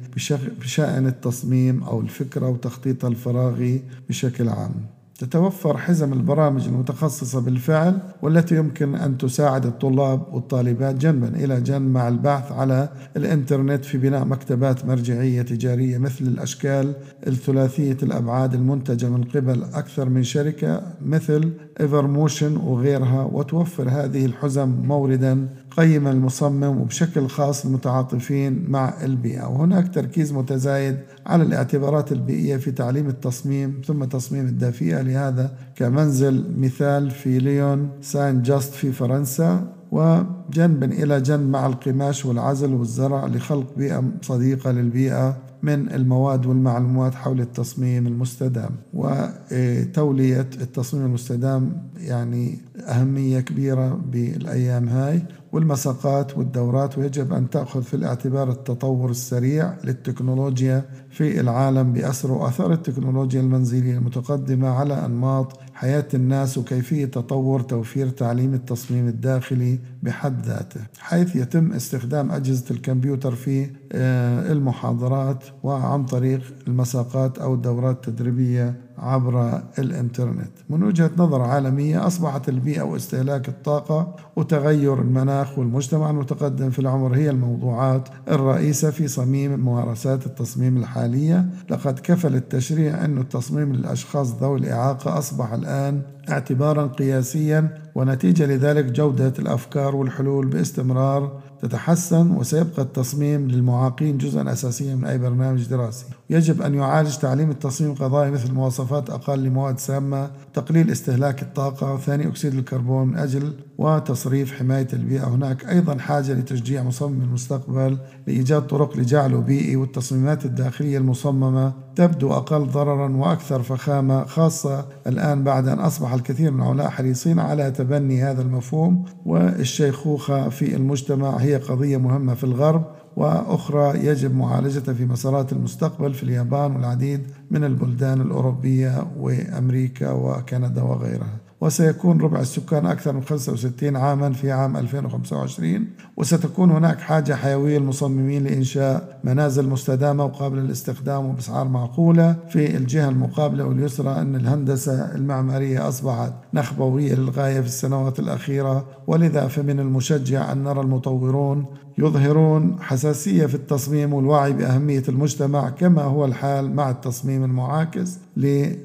بشأن 0.60 1.06
التصميم 1.06 1.82
أو 1.82 2.00
الفكرة 2.00 2.48
وتخطيط 2.48 3.04
الفراغي 3.04 3.82
بشكل 4.08 4.48
عام. 4.48 4.93
تتوفر 5.18 5.76
حزم 5.76 6.12
البرامج 6.12 6.66
المتخصصة 6.66 7.40
بالفعل 7.40 7.98
والتي 8.22 8.56
يمكن 8.56 8.94
أن 8.94 9.18
تساعد 9.18 9.66
الطلاب 9.66 10.34
والطالبات 10.34 10.94
جنبا 10.94 11.28
إلى 11.28 11.60
جنب 11.60 11.90
مع 11.90 12.08
البحث 12.08 12.52
على 12.52 12.88
الإنترنت 13.16 13.84
في 13.84 13.98
بناء 13.98 14.24
مكتبات 14.24 14.86
مرجعية 14.86 15.42
تجارية 15.42 15.98
مثل 15.98 16.24
الأشكال 16.24 16.94
الثلاثية 17.26 17.96
الأبعاد 18.02 18.54
المنتجة 18.54 19.08
من 19.08 19.24
قبل 19.24 19.62
أكثر 19.62 20.08
من 20.08 20.22
شركة 20.22 20.82
مثل 21.06 21.52
إيفرموشن 21.80 22.56
وغيرها 22.56 23.22
وتوفر 23.32 23.88
هذه 23.88 24.26
الحزم 24.26 24.68
موردا 24.68 25.48
قيم 25.76 26.08
المصمم 26.08 26.80
وبشكل 26.80 27.28
خاص 27.28 27.64
المتعاطفين 27.64 28.64
مع 28.68 29.04
البيئة. 29.04 29.46
وهناك 29.46 29.94
تركيز 29.94 30.32
متزايد 30.32 30.96
على 31.26 31.42
الاعتبارات 31.42 32.12
البيئية 32.12 32.56
في 32.56 32.70
تعليم 32.70 33.08
التصميم 33.08 33.80
ثم 33.86 34.04
تصميم 34.04 34.46
الدافئة. 34.46 35.02
لهذا 35.02 35.56
كمنزل 35.76 36.44
مثال 36.58 37.10
في 37.10 37.38
ليون 37.38 37.88
سان 38.00 38.42
جاست 38.42 38.74
في 38.74 38.92
فرنسا 38.92 39.72
وجنبا 39.92 40.86
إلى 40.86 41.20
جنب 41.20 41.50
مع 41.50 41.66
القماش 41.66 42.26
والعزل 42.26 42.72
والزرع 42.72 43.26
لخلق 43.26 43.66
بيئة 43.76 44.04
صديقة 44.22 44.70
للبيئة. 44.70 45.36
من 45.64 45.90
المواد 45.92 46.46
والمعلومات 46.46 47.14
حول 47.14 47.40
التصميم 47.40 48.06
المستدام. 48.06 48.70
وتولية 48.94 50.40
التصميم 50.60 51.06
المستدام 51.06 51.82
يعني 51.98 52.58
أهمية 52.88 53.40
كبيرة 53.40 54.00
بالأيام 54.12 54.88
هاي. 54.88 55.22
والمساقات 55.52 56.38
والدورات 56.38 56.98
ويجب 56.98 57.32
أن 57.32 57.50
تأخذ 57.50 57.82
في 57.82 57.94
الاعتبار 57.94 58.50
التطور 58.50 59.10
السريع 59.10 59.74
للتكنولوجيا 59.84 60.84
في 61.10 61.40
العالم 61.40 61.92
بأسر 61.92 62.32
وأثر 62.32 62.72
التكنولوجيا 62.72 63.40
المنزلية 63.40 63.98
المتقدمة 63.98 64.68
على 64.68 65.06
أنماط 65.06 65.60
حياة 65.74 66.08
الناس 66.14 66.58
وكيفية 66.58 67.06
تطور 67.06 67.60
توفير 67.60 68.08
تعليم 68.08 68.54
التصميم 68.54 69.08
الداخلي 69.08 69.78
بحد 70.04 70.46
ذاته 70.46 70.80
حيث 70.98 71.36
يتم 71.36 71.72
استخدام 71.72 72.32
أجهزة 72.32 72.64
الكمبيوتر 72.70 73.34
في 73.34 73.70
آه، 73.92 74.52
المحاضرات 74.52 75.44
وعن 75.62 76.04
طريق 76.04 76.40
المساقات 76.68 77.38
أو 77.38 77.54
الدورات 77.54 78.08
التدريبية 78.08 78.84
عبر 78.98 79.62
الإنترنت. 79.78 80.50
من 80.70 80.82
وجهة 80.82 81.10
نظر 81.16 81.42
عالمية 81.42 82.06
أصبحت 82.06 82.48
البيئة 82.48 82.82
واستهلاك 82.82 83.48
الطاقة 83.48 84.16
وتغير 84.36 85.00
المناخ 85.00 85.58
والمجتمع 85.58 86.10
المتقدم 86.10 86.70
في 86.70 86.78
العمر 86.78 87.16
هي 87.16 87.30
الموضوعات 87.30 88.08
الرئيسة 88.28 88.90
في 88.90 89.08
صميم 89.08 89.60
ممارسات 89.60 90.26
التصميم 90.26 90.76
الحالية. 90.76 91.46
لقد 91.70 91.98
كفل 91.98 92.34
التشريع 92.34 93.04
أن 93.04 93.18
التصميم 93.18 93.72
للأشخاص 93.72 94.34
ذوي 94.34 94.58
الإعاقة 94.58 95.18
أصبح 95.18 95.52
الآن 95.52 96.02
اعتبارا 96.30 96.86
قياسيا 96.86 97.83
ونتيجة 97.94 98.46
لذلك 98.46 98.84
جودة 98.84 99.32
الأفكار 99.38 99.96
والحلول 99.96 100.46
باستمرار 100.46 101.40
تتحسن 101.62 102.30
وسيبقى 102.30 102.82
التصميم 102.82 103.48
للمعاقين 103.48 104.18
جزءا 104.18 104.52
أساسيا 104.52 104.94
من 104.94 105.04
أي 105.04 105.18
برنامج 105.18 105.66
دراسي. 105.66 106.06
يجب 106.30 106.62
أن 106.62 106.74
يعالج 106.74 107.16
تعليم 107.16 107.50
التصميم 107.50 107.90
القضائي 107.90 108.30
مثل 108.30 108.52
مواصفات 108.52 109.10
أقل 109.10 109.38
لمواد 109.44 109.78
سامة 109.78 110.30
تقليل 110.54 110.90
استهلاك 110.90 111.42
الطاقة 111.42 111.94
وثاني 111.94 112.26
أكسيد 112.28 112.54
الكربون 112.54 113.08
من 113.08 113.16
أجل 113.16 113.52
وتصريف 113.78 114.52
حماية 114.52 114.88
البيئة. 114.92 115.24
هناك 115.24 115.64
أيضا 115.68 115.98
حاجة 115.98 116.32
لتشجيع 116.32 116.82
مصمم 116.82 117.22
المستقبل 117.22 117.98
لإيجاد 118.26 118.66
طرق 118.66 118.96
لجعله 118.96 119.40
بيئي 119.40 119.76
والتصميمات 119.76 120.44
الداخلية 120.44 120.98
المصممة 120.98 121.72
تبدو 121.96 122.32
أقل 122.32 122.66
ضررا 122.66 123.16
وأكثر 123.16 123.62
فخامة 123.62 124.24
خاصة 124.24 124.86
الآن 125.06 125.44
بعد 125.44 125.68
أن 125.68 125.78
أصبح 125.78 126.12
الكثير 126.12 126.50
من 126.50 126.60
العملاء 126.60 126.88
حريصين 126.88 127.38
على 127.38 127.70
تبني 127.70 128.22
هذا 128.22 128.42
المفهوم. 128.42 129.04
والشيخوخة 129.26 130.48
في 130.48 130.76
المجتمع 130.76 131.36
هي 131.36 131.56
قضية 131.56 131.96
مهمة 131.96 132.34
في 132.34 132.44
الغرب 132.44 132.84
وأخرى 133.16 134.06
يجب 134.06 134.36
معالجتها 134.36 134.94
في 134.94 135.04
مسارات 135.04 135.52
المستقبل 135.52 136.14
في 136.14 136.22
اليابان 136.22 136.76
والعديد 136.76 137.20
من 137.50 137.64
البلدان 137.64 138.20
الأوروبية 138.20 139.06
وأمريكا 139.18 140.10
وكندا 140.10 140.82
وغيرها. 140.82 141.43
وسيكون 141.60 142.20
ربع 142.20 142.40
السكان 142.40 142.86
أكثر 142.86 143.12
من 143.12 143.22
65 143.22 143.96
عاما 143.96 144.32
في 144.32 144.52
عام 144.52 144.76
2025 144.76 145.86
وستكون 146.16 146.70
هناك 146.70 147.00
حاجة 147.00 147.34
حيوية 147.34 147.78
للمصممين 147.78 148.44
لإنشاء 148.44 149.20
منازل 149.24 149.68
مستدامة 149.68 150.24
وقابلة 150.24 150.60
للاستخدام 150.60 151.26
وبأسعار 151.26 151.68
معقولة. 151.68 152.36
في 152.48 152.76
الجهة 152.76 153.08
المقابلة 153.08 153.64
واليسرى 153.64 154.10
أن 154.10 154.36
الهندسة 154.36 155.14
المعمارية 155.14 155.88
أصبحت 155.88 156.32
نخبوية 156.54 157.14
للغاية 157.14 157.60
في 157.60 157.66
السنوات 157.66 158.18
الأخيرة. 158.18 158.86
ولذا 159.06 159.46
فمن 159.46 159.80
المشجع 159.80 160.52
أن 160.52 160.64
نرى 160.64 160.80
المطورون 160.80 161.66
يظهرون 161.98 162.76
حساسية 162.80 163.46
في 163.46 163.54
التصميم 163.54 164.14
والوعي 164.14 164.52
بأهمية 164.52 165.02
المجتمع 165.08 165.70
كما 165.70 166.02
هو 166.02 166.24
الحال 166.24 166.74
مع 166.74 166.90
التصميم 166.90 167.44
المعاكس 167.44 168.18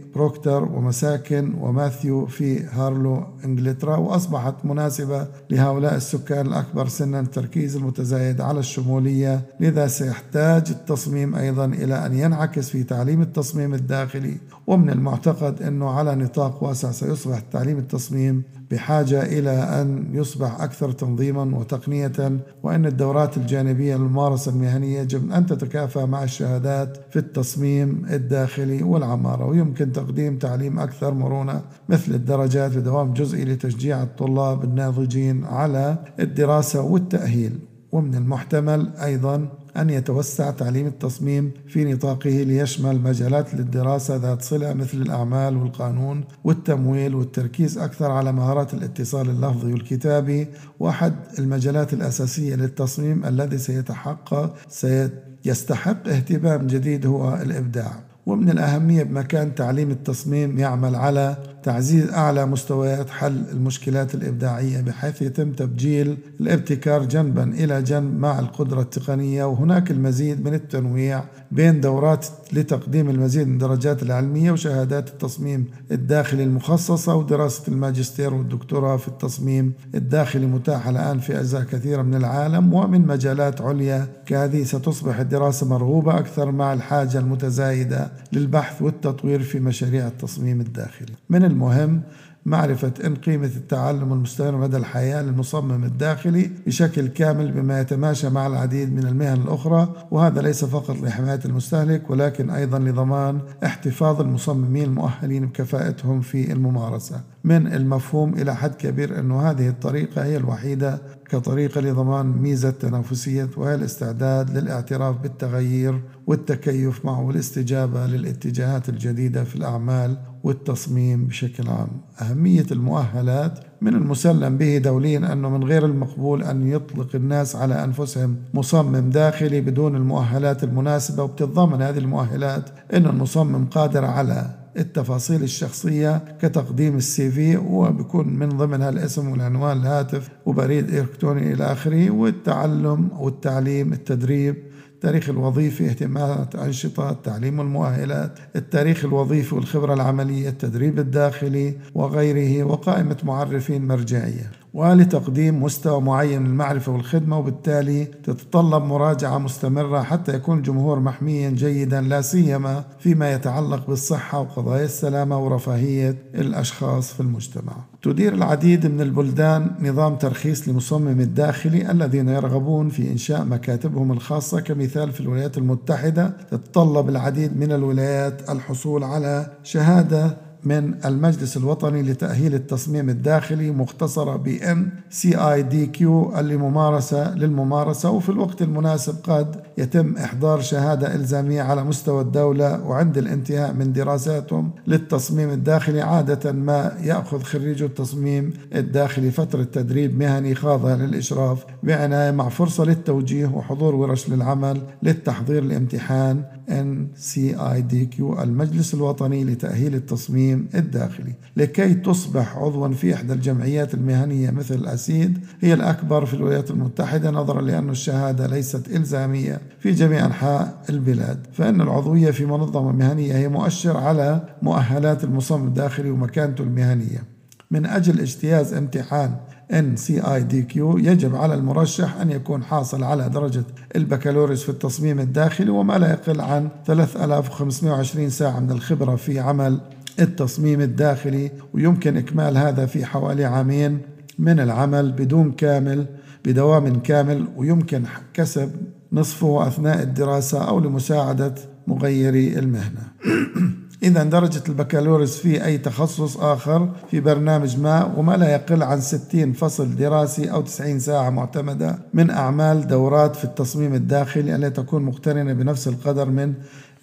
لبروكتر 0.09 0.63
ومساكن 0.63 1.53
وماثيو 1.61 2.25
في 2.25 2.63
هارلو 2.63 3.23
إنجلترا 3.45 3.97
وأصبحت 3.97 4.65
مناسبة 4.65 5.27
لهؤلاء 5.49 5.95
السكان 5.95 6.47
الأكبر 6.47 6.87
سنا 6.87 7.19
التركيز 7.19 7.75
المتزايد 7.75 8.41
على 8.41 8.59
الشمولية 8.59 9.41
لذا 9.59 9.87
سيحتاج 9.87 10.63
التصميم 10.69 11.35
أيضا 11.35 11.65
إلى 11.65 12.05
أن 12.05 12.13
ينعكس 12.13 12.69
في 12.69 12.83
تعليم 12.83 13.21
التصميم 13.21 13.73
الداخلي. 13.73 14.37
ومن 14.67 14.89
المعتقد 14.89 15.61
أنه 15.61 15.89
على 15.89 16.15
نطاق 16.15 16.63
واسع 16.63 16.91
سيصبح 16.91 17.39
تعليم 17.39 17.77
التصميم 17.77 18.43
بحاجة 18.71 19.23
إلى 19.23 19.51
أن 19.51 20.09
يصبح 20.13 20.61
أكثر 20.61 20.91
تنظيما 20.91 21.57
وتقنية 21.57 22.39
وأن 22.63 22.85
الدورات 22.85 23.37
الجانبية 23.37 23.95
للممارسة 23.95 24.51
المهنية 24.51 24.99
يجب 24.99 25.31
أن 25.31 25.45
تتكافى 25.45 26.05
مع 26.05 26.23
الشهادات 26.23 26.97
في 27.09 27.19
التصميم 27.19 28.05
الداخلي 28.11 28.83
والعمارة. 28.83 29.45
ويمكن 29.45 29.91
تقديم 29.91 30.37
تعليم 30.37 30.79
أكثر 30.79 31.13
مرونة 31.13 31.61
مثل 31.89 32.11
الدرجات 32.13 32.77
بدوام 32.77 33.13
جزئي 33.13 33.45
لتشجيع 33.45 34.03
الطلاب 34.03 34.63
الناضجين 34.63 35.45
على 35.45 35.97
الدراسة 36.19 36.81
والتأهيل. 36.81 37.59
ومن 37.91 38.15
المحتمل 38.15 38.89
أيضا 39.03 39.47
أن 39.81 39.89
يتوسع 39.89 40.51
تعليم 40.51 40.87
التصميم 40.87 41.51
في 41.67 41.93
نطاقه 41.93 42.29
ليشمل 42.29 43.01
مجالات 43.01 43.53
للدراسة 43.53 44.15
ذات 44.15 44.41
صلة 44.41 44.73
مثل 44.73 44.97
الأعمال 45.01 45.57
والقانون 45.57 46.23
والتمويل 46.43 47.15
والتركيز 47.15 47.77
أكثر 47.77 48.11
على 48.11 48.31
مهارات 48.31 48.73
الاتصال 48.73 49.29
اللفظي 49.29 49.73
والكتابي. 49.73 50.47
وأحد 50.79 51.13
المجالات 51.39 51.93
الأساسية 51.93 52.55
للتصميم 52.55 53.25
الذي 53.25 53.57
سيتحقق 53.57 54.55
سيستحق 54.69 56.07
اهتمام 56.07 56.67
جديد 56.67 57.05
هو 57.05 57.35
الإبداع. 57.41 57.91
ومن 58.25 58.49
الأهمية 58.49 59.03
بمكان 59.03 59.55
تعليم 59.55 59.91
التصميم 59.91 60.59
يعمل 60.59 60.95
على 60.95 61.37
تعزيز 61.63 62.09
أعلى 62.09 62.45
مستويات 62.45 63.09
حل 63.09 63.43
المشكلات 63.51 64.15
الإبداعية 64.15 64.81
بحيث 64.81 65.21
يتم 65.21 65.51
تبجيل 65.51 66.17
الابتكار 66.41 67.05
جنبا 67.05 67.43
إلى 67.43 67.81
جنب 67.81 68.19
مع 68.19 68.39
القدرة 68.39 68.81
التقنية. 68.81 69.43
وهناك 69.43 69.91
المزيد 69.91 70.45
من 70.45 70.53
التنويع 70.53 71.23
بين 71.51 71.81
دورات 71.81 72.25
لتقديم 72.53 73.09
المزيد 73.09 73.47
من 73.47 73.53
الدرجات 73.53 74.03
العلمية 74.03 74.51
وشهادات 74.51 75.09
التصميم 75.09 75.65
الداخلي 75.91 76.43
المخصصة 76.43 77.15
ودراسة 77.15 77.63
الماجستير 77.67 78.33
والدكتوراه 78.33 78.97
في 78.97 79.07
التصميم 79.07 79.73
الداخلي. 79.95 80.45
متاحة 80.45 80.89
الآن 80.89 81.19
في 81.19 81.39
أجزاء 81.39 81.63
كثيرة 81.63 82.01
من 82.01 82.15
العالم 82.15 82.73
ومن 82.73 83.07
مجالات 83.07 83.61
عليا. 83.61 84.07
كهذه 84.25 84.63
ستصبح 84.63 85.19
الدراسة 85.19 85.67
مرغوبة 85.67 86.19
أكثر 86.19 86.51
مع 86.51 86.73
الحاجة 86.73 87.19
المتزايدة 87.19 88.11
للبحث 88.33 88.81
والتطوير 88.81 89.43
في 89.43 89.59
مشاريع 89.59 90.07
التصميم 90.07 90.61
الداخلي. 90.61 91.13
من 91.29 91.48
المهم 91.49 92.01
معرفة 92.45 92.93
أن 93.05 93.15
قيمة 93.15 93.45
التعلم 93.45 94.13
المستمر 94.13 94.57
مدى 94.57 94.77
الحياة 94.77 95.21
للمصمم 95.21 95.83
الداخلي 95.83 96.51
بشكل 96.67 97.07
كامل 97.07 97.51
بما 97.51 97.81
يتماشى 97.81 98.29
مع 98.29 98.47
العديد 98.47 98.93
من 98.93 99.05
المهن 99.07 99.41
الأخرى 99.41 99.93
وهذا 100.11 100.41
ليس 100.41 100.65
فقط 100.65 101.01
لحماية 101.01 101.39
المستهلك 101.45 102.09
ولكن 102.09 102.49
أيضا 102.49 102.79
لضمان 102.79 103.39
احتفاظ 103.65 104.21
المصممين 104.21 104.83
المؤهلين 104.83 105.45
بكفاءتهم 105.45 106.21
في 106.21 106.51
الممارسة. 106.51 107.21
من 107.43 107.67
المفهوم 107.67 108.33
إلى 108.33 108.55
حد 108.55 108.75
كبير 108.75 109.19
أن 109.19 109.31
هذه 109.31 109.67
الطريقة 109.67 110.23
هي 110.23 110.37
الوحيدة 110.37 111.01
كطريقة 111.29 111.81
لضمان 111.81 112.25
ميزة 112.25 112.69
تنافسية 112.69 113.49
وهي 113.57 113.75
الاستعداد 113.75 114.57
للاعتراف 114.57 115.17
بالتغيير 115.17 116.01
والتكيف 116.27 117.05
معه 117.05 117.21
والاستجابة 117.21 118.05
للاتجاهات 118.05 118.89
الجديدة 118.89 119.43
في 119.43 119.55
الأعمال 119.55 120.17
والتصميم 120.43 121.25
بشكل 121.25 121.69
عام. 121.69 121.87
أهمية 122.21 122.65
المؤهلات 122.71 123.59
من 123.81 123.93
المسلم 123.95 124.57
به 124.57 124.77
دوليا 124.77 125.33
أنه 125.33 125.49
من 125.49 125.63
غير 125.63 125.85
المقبول 125.85 126.43
أن 126.43 126.67
يطلق 126.67 127.15
الناس 127.15 127.55
على 127.55 127.83
أنفسهم 127.83 128.35
مصمم 128.53 129.09
داخلي 129.09 129.61
بدون 129.61 129.95
المؤهلات 129.95 130.63
المناسبة 130.63 131.23
وبتتضمن 131.23 131.81
هذه 131.81 131.97
المؤهلات 131.97 132.69
أن 132.93 133.05
المصمم 133.05 133.65
قادر 133.65 134.05
على 134.05 134.45
التفاصيل 134.77 135.43
الشخصية 135.43 136.21
كتقديم 136.41 136.97
السي 136.97 137.31
في 137.31 137.57
وبكون 137.57 138.27
من 138.27 138.49
ضمنها 138.49 138.89
الاسم 138.89 139.31
والعنوان 139.31 139.77
الهاتف 139.77 140.29
وبريد 140.45 140.89
إلكتروني 140.89 141.53
إلى 141.53 141.63
آخره 141.63 142.09
والتعلم 142.09 143.09
والتعليم 143.19 143.93
التدريب 143.93 144.55
التاريخ 144.99 145.29
الوظيفي 145.29 145.85
اهتمامات 145.85 146.55
أنشطة 146.55 147.09
التعليم 147.09 147.59
والمؤهلات 147.59 148.39
التاريخ 148.55 149.05
الوظيفي 149.05 149.55
والخبرة 149.55 149.93
العملية 149.93 150.49
التدريب 150.49 150.99
الداخلي 150.99 151.77
وغيره 151.95 152.63
وقائمة 152.63 153.17
معرفين 153.23 153.87
مرجعية. 153.87 154.51
ولتقديم 154.73 155.63
مستوى 155.63 156.01
معين 156.01 156.41
من 156.41 156.47
المعرفة 156.47 156.91
والخدمة 156.91 157.37
وبالتالي 157.37 158.05
تتطلب 158.05 158.83
مراجعة 158.83 159.37
مستمرة 159.37 160.01
حتى 160.01 160.33
يكون 160.33 160.57
الجمهور 160.57 160.99
محميا 160.99 161.49
جيدا 161.49 162.01
لا 162.01 162.21
سيما 162.21 162.83
فيما 162.99 163.33
يتعلق 163.33 163.87
بالصحة 163.87 164.39
وقضايا 164.39 164.85
السلامة 164.85 165.45
ورفاهية 165.45 166.15
الأشخاص 166.35 167.13
في 167.13 167.19
المجتمع. 167.19 167.73
تدير 168.01 168.33
العديد 168.33 168.87
من 168.87 169.01
البلدان 169.01 169.71
نظام 169.81 170.15
ترخيص 170.15 170.67
لمصمم 170.69 171.19
الداخلي 171.19 171.91
الذين 171.91 172.29
يرغبون 172.29 172.89
في 172.89 173.11
إنشاء 173.11 173.45
مكاتبهم 173.45 174.11
الخاصة. 174.11 174.59
كمثال 174.59 175.11
في 175.11 175.21
الولايات 175.21 175.57
المتحدة 175.57 176.33
تتطلب 176.51 177.09
العديد 177.09 177.57
من 177.57 177.71
الولايات 177.71 178.49
الحصول 178.49 179.03
على 179.03 179.51
شهادة 179.63 180.48
من 180.63 180.93
المجلس 181.05 181.57
الوطني 181.57 182.01
لتأهيل 182.01 182.53
التصميم 182.53 183.09
الداخلي 183.09 183.71
مختصرة 183.71 184.35
ب 184.35 184.57
MCIDQ 184.57 186.01
لممارسة 186.39 187.35
للممارسة 187.35 188.09
وفي 188.09 188.29
الوقت 188.29 188.61
المناسب 188.61 189.15
قد 189.23 189.55
يتم 189.77 190.15
إحضار 190.17 190.61
شهادة 190.61 191.15
إلزامية 191.15 191.61
على 191.61 191.83
مستوى 191.83 192.21
الدولة 192.21 192.87
وعند 192.87 193.17
الانتهاء 193.17 193.73
من 193.73 193.93
دراساتهم 193.93 194.71
للتصميم 194.87 195.49
الداخلي 195.49 196.01
عادة 196.01 196.51
ما 196.51 196.97
يأخذ 197.03 197.41
خريج 197.41 197.83
التصميم 197.83 198.53
الداخلي 198.75 199.31
فترة 199.31 199.63
تدريب 199.63 200.17
مهني 200.19 200.55
خاضع 200.55 200.95
للإشراف 200.95 201.65
بعناية 201.83 202.31
مع 202.31 202.49
فرصة 202.49 202.83
للتوجيه 202.85 203.45
وحضور 203.45 203.95
ورش 203.95 204.29
للعمل 204.29 204.81
للتحضير 205.03 205.63
الامتحان 205.63 206.43
NCIDQ 206.69 208.21
المجلس 208.21 208.93
الوطني 208.93 209.43
لتأهيل 209.43 209.95
التصميم 209.95 210.48
الداخلي 210.53 211.33
لكي 211.57 211.93
تصبح 211.93 212.57
عضوا 212.57 212.87
في 212.87 213.13
إحدى 213.13 213.33
الجمعيات 213.33 213.93
المهنية 213.93 214.51
مثل 214.51 214.75
الأسيد 214.75 215.37
هي 215.61 215.73
الأكبر 215.73 216.25
في 216.25 216.33
الولايات 216.33 216.71
المتحدة 216.71 217.31
نظرا 217.31 217.61
لأن 217.61 217.89
الشهادة 217.89 218.47
ليست 218.47 218.87
إلزامية 218.87 219.59
في 219.79 219.91
جميع 219.91 220.25
أنحاء 220.25 220.83
البلاد. 220.89 221.47
فإن 221.53 221.81
العضوية 221.81 222.31
في 222.31 222.45
منظمة 222.45 222.91
مهنية 222.91 223.33
هي 223.33 223.47
مؤشر 223.47 223.97
على 223.97 224.41
مؤهلات 224.61 225.23
المصمم 225.23 225.67
الداخلي 225.67 226.09
ومكانته 226.09 226.61
المهنية. 226.61 227.23
من 227.71 227.85
أجل 227.85 228.19
اجتياز 228.19 228.73
امتحان 228.73 229.35
NCIDQ 229.71 230.77
يجب 230.77 231.35
على 231.35 231.53
المرشح 231.53 232.15
أن 232.15 232.31
يكون 232.31 232.63
حاصل 232.63 233.03
على 233.03 233.29
درجة 233.29 233.63
البكالوريوس 233.95 234.63
في 234.63 234.69
التصميم 234.69 235.19
الداخلي 235.19 235.69
وما 235.69 235.97
لا 235.97 236.09
يقل 236.09 236.41
عن 236.41 236.69
3520 236.85 238.29
ساعة 238.29 238.59
من 238.59 238.71
الخبرة 238.71 239.15
في 239.15 239.39
عمل 239.39 239.79
التصميم 240.19 240.81
الداخلي 240.81 241.51
ويمكن 241.73 242.17
إكمال 242.17 242.57
هذا 242.57 242.85
في 242.85 243.05
حوالي 243.05 243.45
عامين 243.45 243.99
من 244.39 244.59
العمل 244.59 245.11
بدون 245.11 245.51
كامل 245.51 246.05
بدوام 246.45 246.99
كامل 246.99 247.47
ويمكن 247.57 248.03
كسب 248.33 248.71
نصفه 249.13 249.67
أثناء 249.67 250.03
الدراسة 250.03 250.69
أو 250.69 250.79
لمساعدة 250.79 251.55
مغيري 251.87 252.59
المهنة. 252.59 253.07
إذا 254.03 254.23
درجة 254.23 254.63
البكالوريوس 254.69 255.37
في 255.37 255.65
أي 255.65 255.77
تخصص 255.77 256.37
آخر 256.37 256.89
في 257.11 257.19
برنامج 257.19 257.79
ما 257.79 258.13
وما 258.17 258.37
لا 258.37 258.49
يقل 258.53 258.83
عن 258.83 259.01
60 259.01 259.53
فصل 259.53 259.95
دراسي 259.95 260.51
أو 260.51 260.61
90 260.61 260.99
ساعة 260.99 261.29
معتمدة 261.29 261.99
من 262.13 262.29
أعمال 262.29 262.87
دورات 262.87 263.35
في 263.35 263.43
التصميم 263.43 263.93
الداخلي 263.93 264.55
التي 264.55 264.81
تكون 264.81 265.03
مقترنة 265.03 265.53
بنفس 265.53 265.87
القدر 265.87 266.29
من 266.29 266.53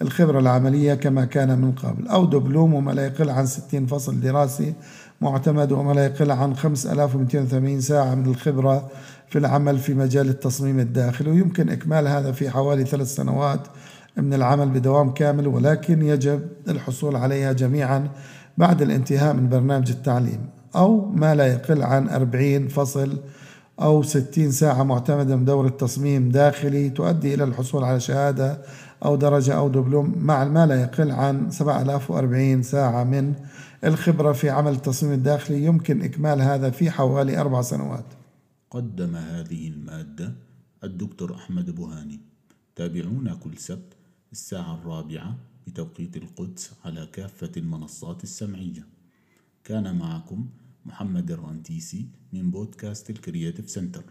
الخبرة 0.01 0.39
العملية 0.39 0.93
كما 0.93 1.25
كان 1.25 1.59
من 1.59 1.71
قبل. 1.71 2.07
أو 2.07 2.25
دبلوم 2.25 2.73
وما 2.73 2.91
لا 2.91 3.05
يقل 3.05 3.29
عن 3.29 3.45
60 3.45 3.85
فصل 3.85 4.19
دراسي 4.19 4.73
معتمد 5.21 5.71
وما 5.71 5.93
لا 5.93 6.05
يقل 6.05 6.31
عن 6.31 6.55
5280 6.55 7.81
ساعة 7.81 8.15
من 8.15 8.25
الخبرة 8.25 8.89
في 9.27 9.37
العمل 9.39 9.77
في 9.77 9.93
مجال 9.93 10.29
التصميم 10.29 10.79
الداخلي. 10.79 11.31
ويمكن 11.31 11.69
إكمال 11.69 12.07
هذا 12.07 12.31
في 12.31 12.49
حوالي 12.49 12.85
ثلاث 12.85 13.15
سنوات 13.15 13.67
من 14.17 14.33
العمل 14.33 14.69
بدوام 14.69 15.13
كامل 15.13 15.47
ولكن 15.47 16.01
يجب 16.01 16.41
الحصول 16.69 17.15
عليها 17.15 17.51
جميعا 17.51 18.09
بعد 18.57 18.81
الانتهاء 18.81 19.33
من 19.33 19.49
برنامج 19.49 19.89
التعليم. 19.89 20.39
أو 20.75 21.05
ما 21.05 21.35
لا 21.35 21.47
يقل 21.47 21.83
عن 21.83 22.09
40 22.09 22.67
فصل 22.67 23.17
أو 23.81 24.03
60 24.03 24.51
ساعة 24.51 24.83
معتمدة 24.83 25.35
من 25.35 25.45
دورة 25.45 25.69
تصميم 25.69 26.29
داخلي 26.29 26.89
تؤدي 26.89 27.33
إلى 27.33 27.43
الحصول 27.43 27.83
على 27.83 27.99
شهادة 27.99 28.61
أو 29.05 29.15
درجة 29.15 29.53
أو 29.57 29.69
دبلوم 29.69 30.15
مع 30.17 30.45
ما 30.45 30.65
لا 30.65 30.81
يقل 30.81 31.11
عن 31.11 31.51
7040 31.51 32.63
ساعة 32.63 33.03
من 33.03 33.33
الخبرة 33.83 34.31
في 34.31 34.49
عمل 34.49 34.71
التصميم 34.71 35.13
الداخلي. 35.13 35.65
يمكن 35.65 36.01
إكمال 36.01 36.41
هذا 36.41 36.69
في 36.69 36.91
حوالي 36.91 37.37
أربع 37.37 37.61
سنوات. 37.61 38.05
قدم 38.71 39.15
هذه 39.15 39.67
المادة 39.67 40.33
الدكتور 40.83 41.35
أحمد 41.35 41.75
بوهاني. 41.75 42.19
تابعونا 42.75 43.35
كل 43.35 43.57
سبت 43.57 43.93
الساعة 44.31 44.75
الرابعة 44.75 45.35
بتوقيت 45.67 46.17
القدس 46.17 46.71
على 46.85 47.07
كافة 47.13 47.51
المنصات 47.57 48.23
السمعية. 48.23 48.85
كان 49.63 49.97
معكم 49.97 50.45
محمد 50.87 51.31
الرنتيسي 51.31 52.07
من 52.33 52.51
بودكاست 52.51 53.09
ال 53.09 53.16
Creative 53.16 53.69
Center. 53.69 54.03